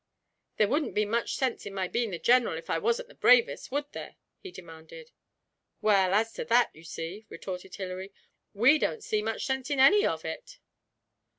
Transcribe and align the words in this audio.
'There 0.57 0.67
wouldn't 0.67 0.95
be 0.95 1.05
much 1.05 1.35
sense 1.35 1.63
in 1.67 1.75
my 1.75 1.87
being 1.87 2.09
the 2.09 2.17
General 2.17 2.57
if 2.57 2.71
I 2.71 2.79
wasn't 2.79 3.07
the 3.07 3.13
bravest, 3.13 3.71
would 3.71 3.85
there?' 3.91 4.15
he 4.39 4.49
demanded. 4.49 5.11
'Well, 5.79 6.15
as 6.15 6.33
to 6.33 6.45
that, 6.45 6.71
you 6.73 6.83
see,' 6.83 7.27
retorted 7.29 7.75
Hilary, 7.75 8.11
'we 8.51 8.79
don't 8.79 9.03
see 9.03 9.21
much 9.21 9.45
sense 9.45 9.69
in 9.69 9.79
any 9.79 10.03
of 10.03 10.25
it.' 10.25 10.57